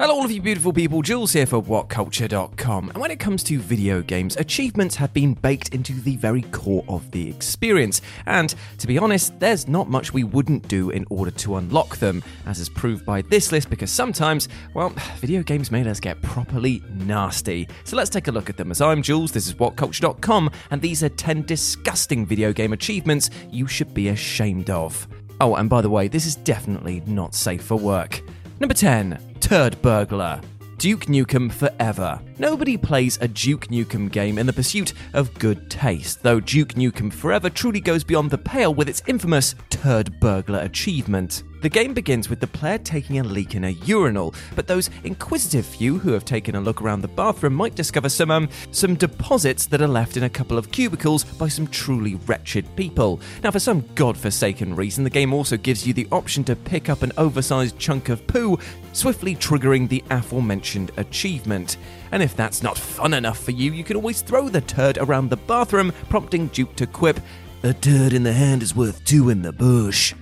[0.00, 1.02] Hello, all of you beautiful people.
[1.02, 2.88] Jules here for WhatCulture.com.
[2.88, 6.86] And when it comes to video games, achievements have been baked into the very core
[6.88, 8.00] of the experience.
[8.24, 12.24] And to be honest, there's not much we wouldn't do in order to unlock them,
[12.46, 16.82] as is proved by this list, because sometimes, well, video games made us get properly
[16.94, 17.68] nasty.
[17.84, 18.70] So let's take a look at them.
[18.70, 23.66] As I'm Jules, this is WhatCulture.com, and these are 10 disgusting video game achievements you
[23.66, 25.06] should be ashamed of.
[25.42, 28.22] Oh, and by the way, this is definitely not safe for work.
[28.60, 30.38] Number 10, Turd Burglar.
[30.76, 32.20] Duke Nukem Forever.
[32.38, 37.10] Nobody plays a Duke Nukem game in the pursuit of good taste, though Duke Nukem
[37.10, 41.42] Forever truly goes beyond the pale with its infamous Turd Burglar achievement.
[41.60, 45.66] The game begins with the player taking a leak in a urinal, but those inquisitive
[45.66, 49.66] few who have taken a look around the bathroom might discover some um, some deposits
[49.66, 53.20] that are left in a couple of cubicles by some truly wretched people.
[53.42, 57.02] Now, for some godforsaken reason, the game also gives you the option to pick up
[57.02, 58.58] an oversized chunk of poo,
[58.94, 61.76] swiftly triggering the aforementioned achievement.
[62.10, 65.28] And if that's not fun enough for you, you can always throw the turd around
[65.28, 67.20] the bathroom, prompting Duke to quip,
[67.62, 70.14] "A turd in the hand is worth two in the bush."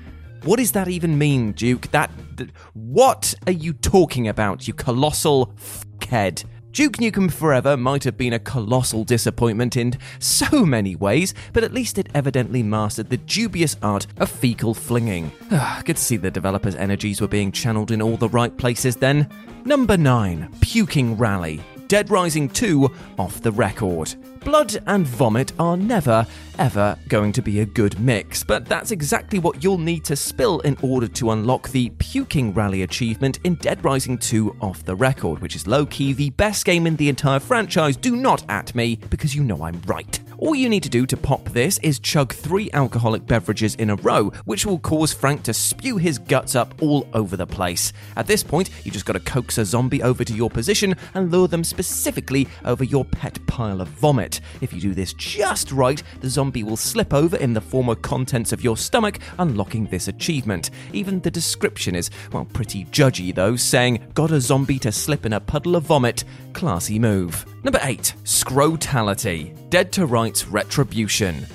[0.44, 1.90] What does that even mean, Duke?
[1.90, 2.10] That.
[2.36, 6.44] th- what are you talking about, you colossal fuckhead?
[6.70, 11.72] Duke Nukem Forever might have been a colossal disappointment in so many ways, but at
[11.72, 15.32] least it evidently mastered the dubious art of fecal flinging.
[15.84, 19.28] Good to see the developers' energies were being channeled in all the right places then.
[19.64, 21.60] Number 9 Puking Rally.
[21.88, 24.14] Dead Rising 2 off the record.
[24.40, 26.26] Blood and vomit are never,
[26.58, 30.60] ever going to be a good mix, but that's exactly what you'll need to spill
[30.60, 35.40] in order to unlock the Puking Rally achievement in Dead Rising 2 off the record,
[35.40, 37.96] which is low key the best game in the entire franchise.
[37.96, 40.18] Do not at me, because you know I'm right.
[40.40, 43.96] All you need to do to pop this is chug three alcoholic beverages in a
[43.96, 47.92] row, which will cause Frank to spew his guts up all over the place.
[48.14, 51.48] At this point, you just gotta coax a zombie over to your position and lure
[51.48, 54.40] them specifically over your pet pile of vomit.
[54.60, 58.52] If you do this just right, the zombie will slip over in the former contents
[58.52, 60.70] of your stomach, unlocking this achievement.
[60.92, 65.32] Even the description is, well, pretty judgy though, saying, Got a zombie to slip in
[65.32, 66.22] a puddle of vomit.
[66.52, 67.44] Classy move.
[67.64, 68.14] Number 8.
[68.24, 69.68] Scrotality.
[69.68, 71.46] Dead to Rights Retribution.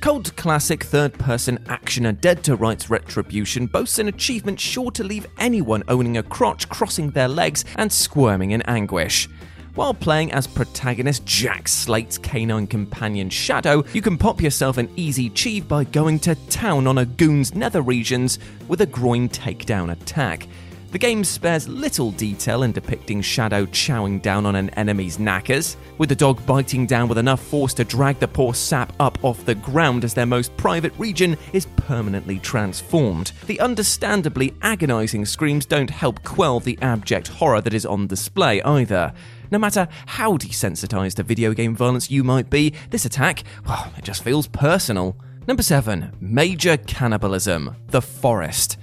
[0.00, 5.26] Cult classic third person actioner Dead to Rights Retribution boasts an achievement sure to leave
[5.38, 9.28] anyone owning a crotch crossing their legs and squirming in anguish.
[9.74, 15.28] While playing as protagonist Jack Slate's canine companion Shadow, you can pop yourself an easy
[15.28, 18.38] cheeve by going to town on a goon's nether regions
[18.68, 20.48] with a groin takedown attack.
[20.92, 26.10] The game spares little detail in depicting Shadow chowing down on an enemy's knackers, with
[26.10, 29.54] the dog biting down with enough force to drag the poor sap up off the
[29.54, 33.32] ground as their most private region is permanently transformed.
[33.46, 39.14] The understandably agonizing screams don't help quell the abject horror that is on display either.
[39.50, 44.04] No matter how desensitized to video game violence you might be, this attack, well, it
[44.04, 45.16] just feels personal.
[45.48, 46.12] Number 7.
[46.20, 48.76] Major Cannibalism The Forest.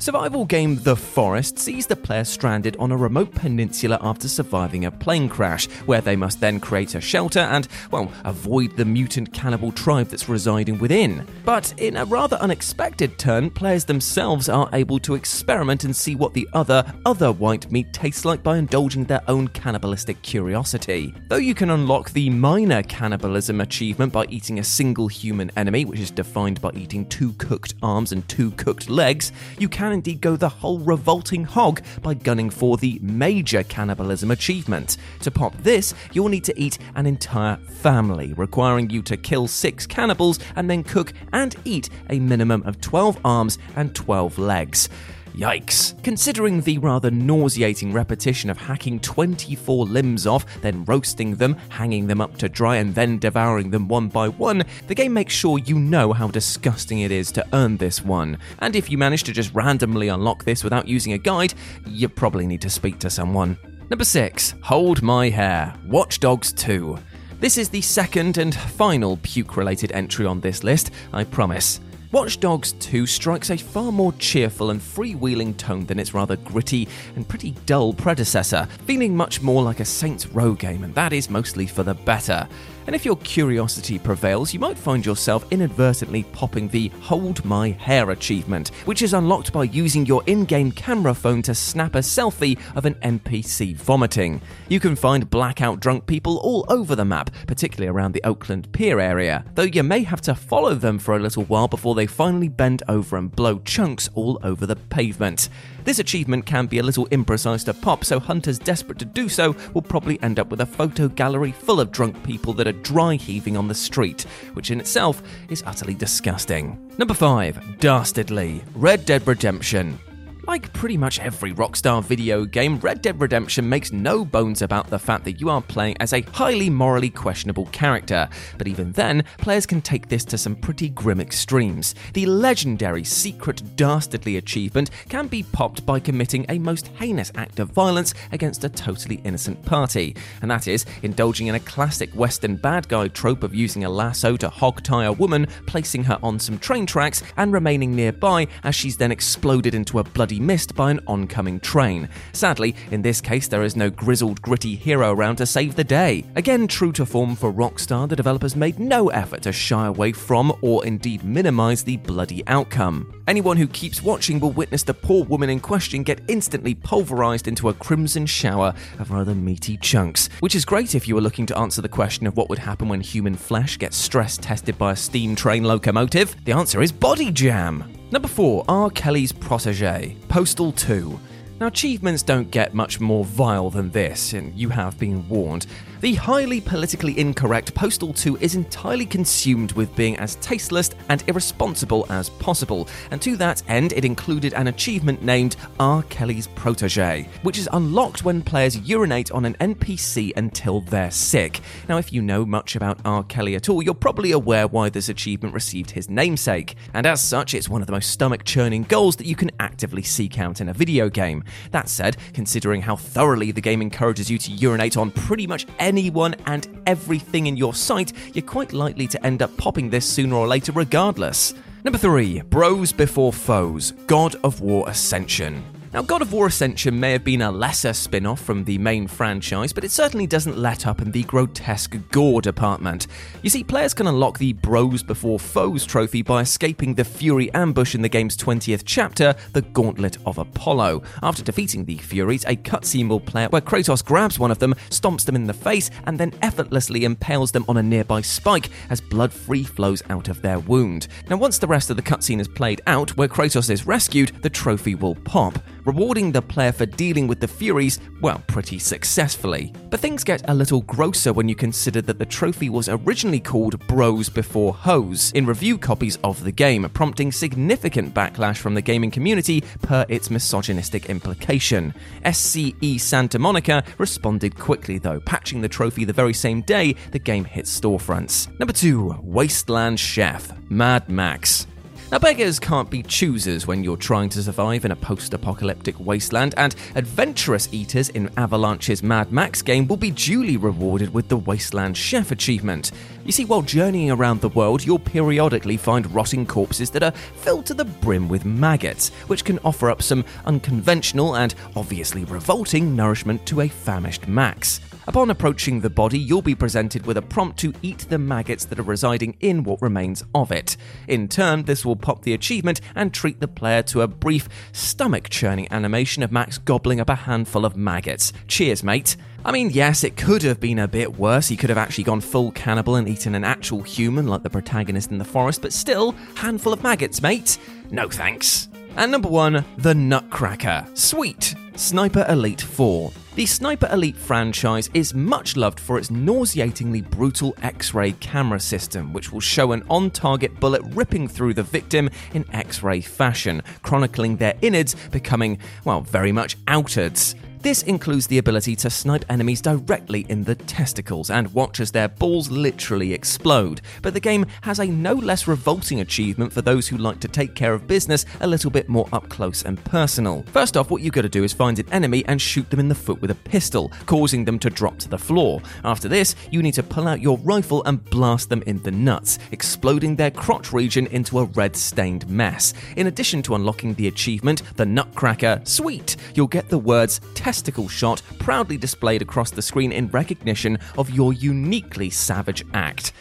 [0.00, 4.90] Survival game The Forest sees the player stranded on a remote peninsula after surviving a
[4.90, 9.70] plane crash, where they must then create a shelter and, well, avoid the mutant cannibal
[9.70, 11.26] tribe that's residing within.
[11.44, 16.32] But in a rather unexpected turn, players themselves are able to experiment and see what
[16.32, 21.12] the other, other white meat tastes like by indulging their own cannibalistic curiosity.
[21.28, 26.00] Though you can unlock the minor cannibalism achievement by eating a single human enemy, which
[26.00, 30.36] is defined by eating two cooked arms and two cooked legs, you can indeed go
[30.36, 34.96] the whole revolting hog by gunning for the major cannibalism achievement.
[35.20, 39.86] To pop this, you'll need to eat an entire family, requiring you to kill six
[39.86, 44.88] cannibals and then cook and eat a minimum of 12 arms and 12 legs.
[45.34, 46.00] Yikes.
[46.02, 52.20] Considering the rather nauseating repetition of hacking 24 limbs off, then roasting them, hanging them
[52.20, 55.78] up to dry, and then devouring them one by one, the game makes sure you
[55.78, 58.38] know how disgusting it is to earn this one.
[58.58, 61.54] And if you manage to just randomly unlock this without using a guide,
[61.86, 63.58] you probably need to speak to someone.
[63.88, 64.54] Number 6.
[64.62, 65.74] Hold My Hair.
[65.86, 66.98] Watch Dogs 2.
[67.40, 71.80] This is the second and final puke related entry on this list, I promise.
[72.12, 76.88] Watch Dogs 2 strikes a far more cheerful and freewheeling tone than its rather gritty
[77.14, 81.30] and pretty dull predecessor, feeling much more like a Saints Row game, and that is
[81.30, 82.48] mostly for the better.
[82.88, 88.10] And if your curiosity prevails, you might find yourself inadvertently popping the Hold My Hair
[88.10, 92.58] achievement, which is unlocked by using your in game camera phone to snap a selfie
[92.74, 94.40] of an NPC vomiting.
[94.68, 98.98] You can find blackout drunk people all over the map, particularly around the Oakland Pier
[98.98, 102.48] area, though you may have to follow them for a little while before they finally
[102.48, 105.50] bend over and blow chunks all over the pavement.
[105.84, 109.54] This achievement can be a little imprecise to pop, so hunters desperate to do so
[109.74, 113.16] will probably end up with a photo gallery full of drunk people that are dry
[113.16, 114.22] heaving on the street,
[114.54, 116.90] which in itself is utterly disgusting.
[116.96, 117.78] Number 5.
[117.80, 119.98] Dastardly Red Dead Redemption.
[120.46, 124.98] Like pretty much every Rockstar video game, Red Dead Redemption makes no bones about the
[124.98, 128.28] fact that you are playing as a highly morally questionable character.
[128.56, 131.94] But even then, players can take this to some pretty grim extremes.
[132.14, 137.70] The legendary Secret Dastardly achievement can be popped by committing a most heinous act of
[137.70, 142.88] violence against a totally innocent party, and that is indulging in a classic Western bad
[142.88, 146.58] guy trope of using a lasso to hog tie a woman, placing her on some
[146.58, 151.00] train tracks, and remaining nearby as she's then exploded into a bloody mist by an
[151.08, 152.08] oncoming train.
[152.32, 156.24] Sadly, in this case, there is no grizzled, gritty hero around to save the day.
[156.36, 160.56] Again, true to form for Rockstar, the developers made no effort to shy away from
[160.62, 163.12] or indeed minimize the bloody outcome.
[163.26, 167.68] Anyone who keeps watching will witness the poor woman in question get instantly pulverized into
[167.68, 171.58] a crimson shower of rather meaty chunks, which is great if you are looking to
[171.58, 174.96] answer the question of what would happen when human flesh gets stress tested by a
[174.96, 176.36] steam train locomotive.
[176.44, 177.99] The answer is body jam.
[178.12, 178.90] Number 4, R.
[178.90, 181.20] Kelly's protege, Postal 2.
[181.60, 185.66] Now, achievements don't get much more vile than this, and you have been warned.
[186.00, 192.06] The highly politically incorrect Postal 2 is entirely consumed with being as tasteless and irresponsible
[192.08, 196.02] as possible, and to that end, it included an achievement named R.
[196.04, 201.60] Kelly's Protege, which is unlocked when players urinate on an NPC until they're sick.
[201.86, 203.22] Now, if you know much about R.
[203.24, 207.52] Kelly at all, you're probably aware why this achievement received his namesake, and as such,
[207.52, 210.70] it's one of the most stomach churning goals that you can actively seek out in
[210.70, 211.44] a video game.
[211.72, 216.36] That said, considering how thoroughly the game encourages you to urinate on pretty much anyone
[216.46, 220.46] and everything in your sight, you're quite likely to end up popping this sooner or
[220.46, 221.52] later regardless.
[221.82, 225.64] Number 3 Bros Before Foes God of War Ascension.
[225.92, 229.08] Now, God of War Ascension may have been a lesser spin off from the main
[229.08, 233.08] franchise, but it certainly doesn't let up in the grotesque gore department.
[233.42, 237.96] You see, players can unlock the Bros Before Foes trophy by escaping the Fury ambush
[237.96, 241.02] in the game's 20th chapter, The Gauntlet of Apollo.
[241.24, 244.76] After defeating the Furies, a cutscene will play out where Kratos grabs one of them,
[244.90, 249.00] stomps them in the face, and then effortlessly impales them on a nearby spike as
[249.00, 251.08] blood free flows out of their wound.
[251.28, 254.50] Now, once the rest of the cutscene is played out, where Kratos is rescued, the
[254.50, 259.72] trophy will pop rewarding the player for dealing with the Furies, well, pretty successfully.
[259.90, 263.78] But things get a little grosser when you consider that the trophy was originally called
[263.86, 269.10] Bros Before Hoes in review copies of the game, prompting significant backlash from the gaming
[269.10, 271.94] community per its misogynistic implication.
[272.24, 277.44] SCE Santa Monica responded quickly, though, patching the trophy the very same day the game
[277.44, 278.48] hit storefronts.
[278.58, 281.66] Number 2 Wasteland Chef Mad Max.
[282.10, 286.54] Now, beggars can't be choosers when you're trying to survive in a post apocalyptic wasteland,
[286.56, 291.96] and adventurous eaters in Avalanche's Mad Max game will be duly rewarded with the Wasteland
[291.96, 292.90] Chef achievement.
[293.24, 297.66] You see, while journeying around the world, you'll periodically find rotting corpses that are filled
[297.66, 303.44] to the brim with maggots, which can offer up some unconventional and obviously revolting nourishment
[303.46, 304.80] to a famished Max.
[305.06, 308.78] Upon approaching the body, you'll be presented with a prompt to eat the maggots that
[308.78, 310.76] are residing in what remains of it.
[311.08, 315.28] In turn, this will pop the achievement and treat the player to a brief, stomach
[315.28, 318.32] churning animation of Max gobbling up a handful of maggots.
[318.46, 319.16] Cheers, mate.
[319.42, 321.48] I mean, yes, it could have been a bit worse.
[321.48, 325.10] He could have actually gone full cannibal and eaten an actual human like the protagonist
[325.10, 327.56] in the forest, but still, handful of maggots, mate.
[327.90, 328.68] No thanks.
[328.96, 330.86] And number one, The Nutcracker.
[330.92, 331.54] Sweet.
[331.74, 333.10] Sniper Elite 4.
[333.36, 339.14] The Sniper Elite franchise is much loved for its nauseatingly brutal X ray camera system,
[339.14, 343.62] which will show an on target bullet ripping through the victim in X ray fashion,
[343.82, 347.34] chronicling their innards becoming, well, very much outards.
[347.62, 352.08] This includes the ability to snipe enemies directly in the testicles and watch as their
[352.08, 353.82] balls literally explode.
[354.00, 357.54] But the game has a no less revolting achievement for those who like to take
[357.54, 360.42] care of business a little bit more up close and personal.
[360.44, 362.94] First off, what you gotta do is find an enemy and shoot them in the
[362.94, 365.60] foot with a pistol, causing them to drop to the floor.
[365.84, 369.38] After this, you need to pull out your rifle and blast them in the nuts,
[369.52, 372.72] exploding their crotch region into a red stained mess.
[372.96, 377.20] In addition to unlocking the achievement, the Nutcracker Sweet, you'll get the words
[377.50, 383.12] testicle shot proudly displayed across the screen in recognition of your uniquely savage act.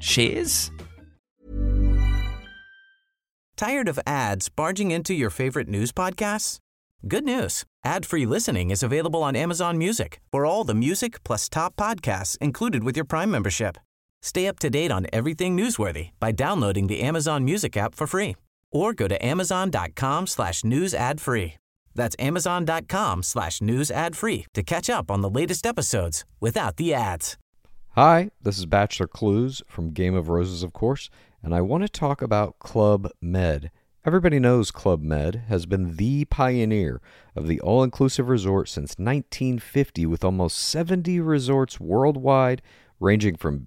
[0.00, 0.70] Cheers?
[3.56, 6.58] Tired of ads barging into your favorite news podcasts?
[7.08, 7.64] Good news.
[7.84, 10.20] Ad-free listening is available on Amazon Music.
[10.30, 13.76] For all the music plus top podcasts included with your Prime membership.
[14.22, 18.36] Stay up to date on everything newsworthy by downloading the Amazon Music app for free
[18.70, 21.54] or go to amazon.com slash news ad free.
[21.94, 26.94] That's amazon.com slash news ad free to catch up on the latest episodes without the
[26.94, 27.36] ads.
[27.90, 31.10] Hi, this is Bachelor Clues from Game of Roses, of course,
[31.42, 33.70] and I want to talk about Club Med.
[34.04, 37.02] Everybody knows Club Med has been the pioneer
[37.36, 42.62] of the all inclusive resort since 1950, with almost 70 resorts worldwide,
[42.98, 43.66] ranging from